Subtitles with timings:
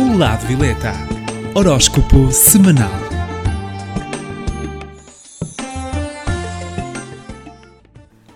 [0.00, 0.94] O Lado Violeta.
[1.54, 2.88] Horóscopo semanal.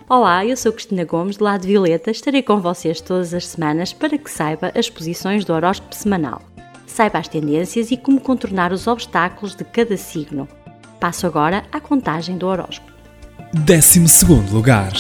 [0.06, 2.10] Olá, eu sou Cristina Gomes, do Lado Violeta.
[2.10, 6.42] Estarei com vocês todas as semanas para que saiba as posições do horóscopo semanal.
[6.86, 10.46] Saiba as tendências e como contornar os obstáculos de cada signo.
[11.00, 12.92] Passo agora à contagem do horóscopo.
[13.54, 14.00] 12
[14.52, 14.92] lugar.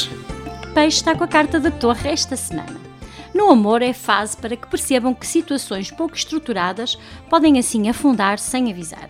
[0.72, 2.93] Peixe está com a carta da Torre esta semana.
[3.34, 6.96] No amor é fase para que percebam que situações pouco estruturadas
[7.28, 9.08] podem assim afundar sem avisar.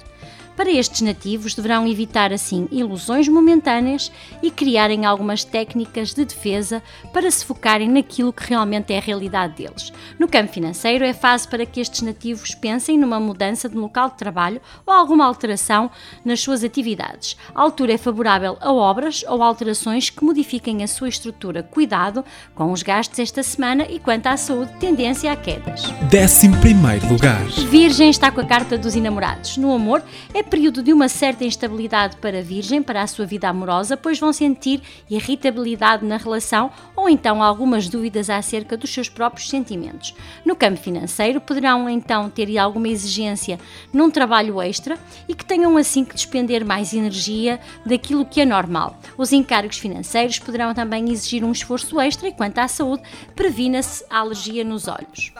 [0.57, 6.81] Para estes nativos, deverão evitar assim ilusões momentâneas e criarem algumas técnicas de defesa
[7.13, 9.93] para se focarem naquilo que realmente é a realidade deles.
[10.19, 14.17] No campo financeiro, é fase para que estes nativos pensem numa mudança de local de
[14.17, 15.91] trabalho ou alguma alteração
[16.25, 17.37] nas suas atividades.
[17.53, 21.65] A altura é favorável a obras ou alterações que modifiquem a sua estrutura.
[21.65, 22.25] Cuidado
[22.55, 25.83] com os gastos esta semana e quanto à saúde, tendência a quedas.
[26.13, 27.45] 11 lugar.
[27.69, 29.57] Virgem está com a carta dos enamorados.
[29.57, 30.03] No amor,
[30.33, 34.19] é período de uma certa instabilidade para a Virgem, para a sua vida amorosa, pois
[34.19, 40.15] vão sentir irritabilidade na relação ou então algumas dúvidas acerca dos seus próprios sentimentos.
[40.45, 43.59] No campo financeiro, poderão então ter alguma exigência
[43.93, 48.99] num trabalho extra e que tenham assim que despender mais energia daquilo que é normal.
[49.17, 53.03] Os encargos financeiros poderão também exigir um esforço extra e quanto à saúde,
[53.35, 55.33] previna-se a alergia nos olhos.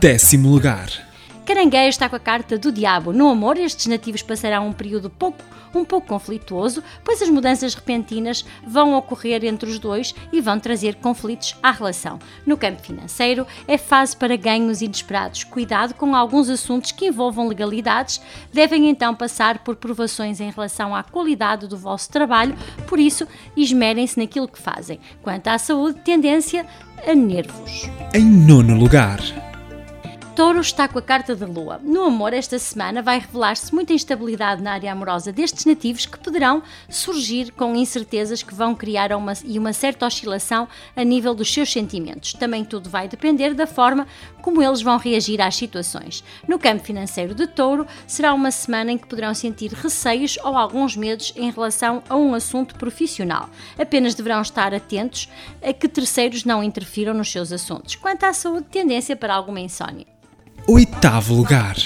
[0.00, 1.15] Décimo lugar.
[1.46, 3.12] Caranguejo está com a carta do diabo.
[3.12, 5.38] No amor, estes nativos passarão um período pouco,
[5.72, 10.96] um pouco conflituoso, pois as mudanças repentinas vão ocorrer entre os dois e vão trazer
[10.96, 12.18] conflitos à relação.
[12.44, 15.44] No campo financeiro, é fase para ganhos inesperados.
[15.44, 18.20] Cuidado com alguns assuntos que envolvam legalidades,
[18.52, 22.56] devem então passar por provações em relação à qualidade do vosso trabalho,
[22.88, 23.24] por isso,
[23.56, 24.98] esmerem-se naquilo que fazem.
[25.22, 26.66] Quanto à saúde, tendência
[27.06, 27.88] a nervos.
[28.12, 29.20] Em nono lugar.
[30.36, 31.80] Touro está com a carta da Lua.
[31.82, 36.62] No amor, esta semana vai revelar-se muita instabilidade na área amorosa destes nativos que poderão
[36.90, 41.72] surgir com incertezas que vão criar uma, e uma certa oscilação a nível dos seus
[41.72, 42.34] sentimentos.
[42.34, 44.06] Também tudo vai depender da forma
[44.42, 46.22] como eles vão reagir às situações.
[46.46, 50.94] No campo financeiro de Touro, será uma semana em que poderão sentir receios ou alguns
[50.98, 53.48] medos em relação a um assunto profissional.
[53.78, 55.30] Apenas deverão estar atentos
[55.62, 57.96] a que terceiros não interfiram nos seus assuntos.
[57.96, 60.14] Quanto à saúde, tendência para alguma insónia.
[60.68, 61.76] Oitavo lugar.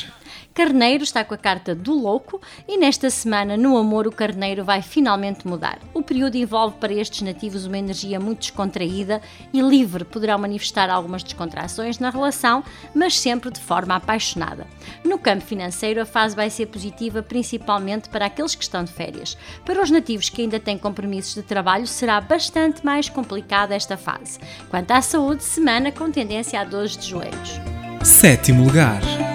[0.54, 4.80] Carneiro está com a carta do louco e nesta semana, no amor, o carneiro vai
[4.80, 5.78] finalmente mudar.
[5.92, 9.20] O período envolve para estes nativos uma energia muito descontraída
[9.52, 10.02] e livre.
[10.02, 12.64] Poderão manifestar algumas descontrações na relação,
[12.94, 14.66] mas sempre de forma apaixonada.
[15.04, 19.36] No campo financeiro, a fase vai ser positiva, principalmente para aqueles que estão de férias.
[19.62, 24.38] Para os nativos que ainda têm compromissos de trabalho, será bastante mais complicada esta fase.
[24.70, 27.60] Quanto à saúde, semana com tendência a dores de joelhos.
[28.02, 29.29] Sétimo lugar.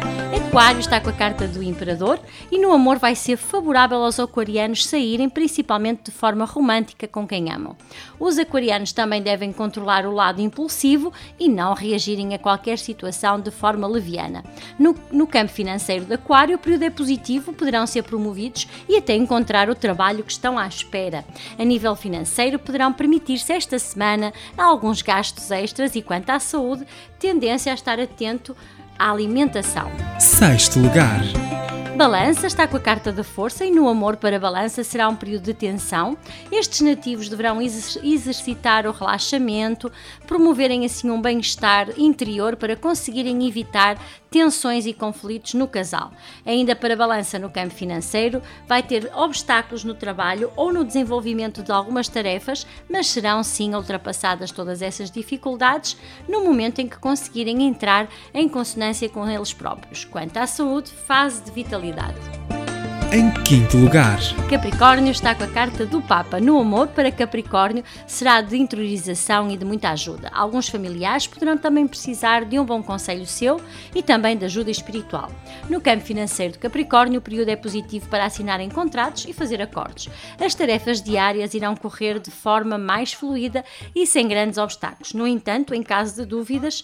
[0.55, 2.17] Aquário está com a carta do Imperador
[2.49, 7.51] e no amor vai ser favorável aos aquarianos saírem principalmente de forma romântica com quem
[7.51, 7.75] amam.
[8.17, 13.51] Os aquarianos também devem controlar o lado impulsivo e não reagirem a qualquer situação de
[13.51, 14.45] forma leviana.
[14.79, 19.13] No, no campo financeiro de Aquário, o período é positivo, poderão ser promovidos e até
[19.13, 21.25] encontrar o trabalho que estão à espera.
[21.59, 26.87] A nível financeiro, poderão permitir-se esta semana alguns gastos extras e quanto à saúde,
[27.19, 28.55] tendência a estar atento
[28.97, 29.91] à alimentação.
[30.19, 31.22] Sexto lugar.
[31.95, 35.44] Balança está com a carta da força e no amor para Balança será um período
[35.44, 36.17] de tensão.
[36.51, 39.89] Estes nativos deverão exercitar o relaxamento,
[40.28, 43.97] promoverem assim um bem-estar interior para conseguirem evitar
[44.29, 46.11] tensões e conflitos no casal.
[46.45, 51.72] Ainda para Balança no campo financeiro, vai ter obstáculos no trabalho ou no desenvolvimento de
[51.72, 55.95] algumas tarefas, mas serão sim ultrapassadas todas essas dificuldades
[56.28, 60.03] no momento em que conseguirem entrar em consonância com eles próprios.
[60.03, 61.84] Quanto à saúde, fase de vitalidade
[63.16, 64.19] em quinto lugar,
[64.50, 66.38] Capricórnio está com a carta do Papa.
[66.38, 70.29] No amor, para Capricórnio, será de interiorização e de muita ajuda.
[70.34, 73.61] Alguns familiares poderão também precisar de um bom conselho seu
[73.96, 75.32] e também de ajuda espiritual.
[75.70, 80.09] No campo financeiro de Capricórnio, o período é positivo para assinarem contratos e fazer acordos.
[80.38, 83.64] As tarefas diárias irão correr de forma mais fluida
[83.96, 85.14] e sem grandes obstáculos.
[85.14, 86.84] No entanto, em caso de dúvidas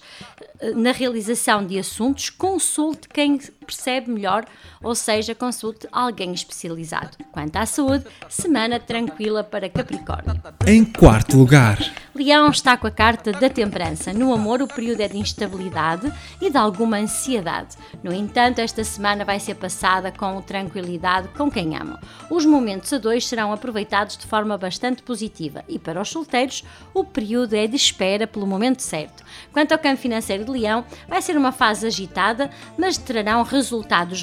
[0.62, 3.38] eh, na realização de assuntos, consulte quem
[3.72, 4.46] percebe melhor,
[4.84, 7.18] ou seja, consulte alguém especializado.
[7.32, 10.42] Quanto à saúde, semana tranquila para Capricórnio.
[10.68, 11.80] Em quarto lugar,
[12.14, 14.12] Leão está com a carta da temperança.
[14.12, 17.78] No amor, o período é de instabilidade e de alguma ansiedade.
[18.04, 22.00] No entanto, esta semana vai ser passada com tranquilidade com quem ama.
[22.30, 26.64] Os momentos a dois serão aproveitados de forma bastante positiva e para os solteiros,
[26.94, 29.24] o período é de espera pelo momento certo.
[29.54, 33.61] Quanto ao campo financeiro de Leão, vai ser uma fase agitada, mas trarão resultados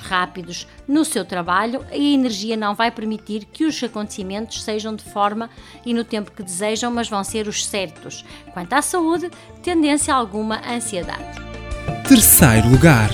[0.00, 5.04] rápidos no seu trabalho e a energia não vai permitir que os acontecimentos sejam de
[5.04, 5.48] forma
[5.84, 8.24] e no tempo que desejam, mas vão ser os certos.
[8.52, 9.30] Quanto à saúde,
[9.62, 11.40] tendência a alguma ansiedade.
[12.08, 13.10] terceiro lugar,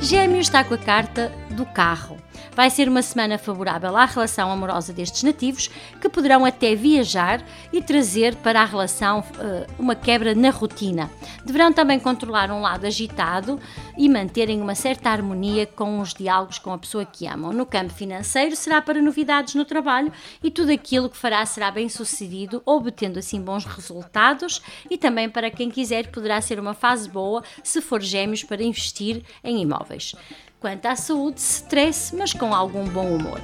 [0.00, 2.25] Gêmeos está com a carta do carro.
[2.56, 5.68] Vai ser uma semana favorável à relação amorosa destes nativos,
[6.00, 11.10] que poderão até viajar e trazer para a relação eh, uma quebra na rotina.
[11.44, 13.60] Deverão também controlar um lado agitado
[13.94, 17.52] e manterem uma certa harmonia com os diálogos com a pessoa que amam.
[17.52, 20.10] No campo financeiro, será para novidades no trabalho
[20.42, 24.62] e tudo aquilo que fará será bem sucedido, obtendo assim bons resultados.
[24.90, 29.22] E também para quem quiser, poderá ser uma fase boa se for gêmeos para investir
[29.44, 30.14] em imóveis.
[30.60, 33.40] Quanto à saúde, stress, mas com algum bom humor.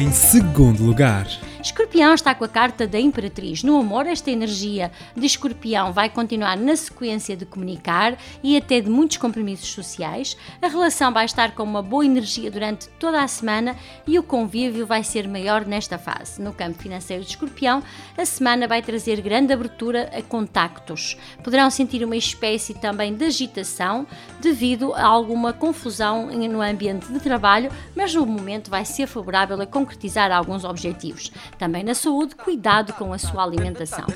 [0.00, 1.26] em segundo lugar,
[1.62, 3.62] Escorpião está com a carta da Imperatriz.
[3.62, 8.88] No amor, esta energia de Escorpião vai continuar na sequência de comunicar e até de
[8.88, 10.36] muitos compromissos sociais.
[10.62, 13.76] A relação vai estar com uma boa energia durante toda a semana
[14.06, 16.40] e o convívio vai ser maior nesta fase.
[16.40, 17.82] No campo financeiro de Escorpião,
[18.16, 21.16] a semana vai trazer grande abertura a contactos.
[21.44, 24.06] Poderão sentir uma espécie também de agitação
[24.40, 29.66] devido a alguma confusão no ambiente de trabalho, mas o momento vai ser favorável a
[29.66, 31.30] concretizar alguns objetivos.
[31.58, 34.06] Também na saúde, cuidado com a sua alimentação.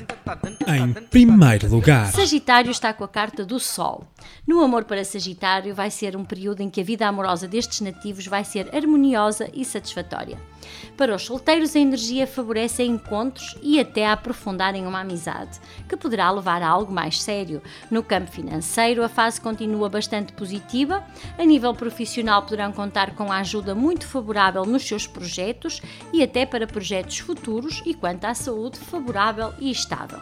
[0.66, 4.06] em primeiro lugar, Sagitário está com a carta do Sol.
[4.46, 8.26] No amor para Sagitário, vai ser um período em que a vida amorosa destes nativos
[8.26, 10.38] vai ser harmoniosa e satisfatória.
[10.96, 16.30] Para os solteiros, a energia favorece encontros e até a aprofundarem uma amizade, que poderá
[16.30, 17.62] levar a algo mais sério.
[17.90, 21.04] No campo financeiro, a fase continua bastante positiva.
[21.38, 25.82] A nível profissional, poderão contar com a ajuda muito favorável nos seus projetos
[26.12, 30.20] e até para projetos futuros, e quanto à saúde, favorável e estável.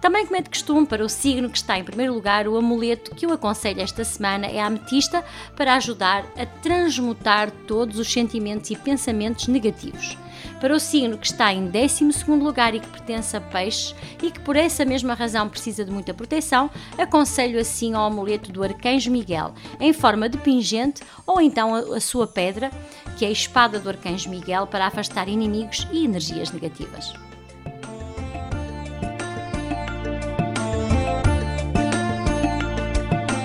[0.00, 3.14] Também, como é de costume, para o signo que está em primeiro lugar, o amuleto
[3.14, 5.24] que eu aconselho esta semana é a ametista
[5.56, 10.18] para ajudar a transmutar todos os sentimentos e pensamentos negativos.
[10.60, 14.40] Para o signo que está em 12 lugar e que pertence a peixes e que
[14.40, 19.54] por essa mesma razão precisa de muita proteção, aconselho assim ao amuleto do Arcanjo Miguel,
[19.80, 22.70] em forma de pingente ou então a, a sua pedra,
[23.16, 27.12] que é a espada do Arcanjo Miguel, para afastar inimigos e energias negativas.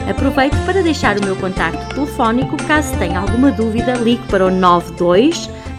[0.10, 5.48] Aproveito para deixar o meu contacto telefónico caso tenha alguma dúvida, ligue para o 92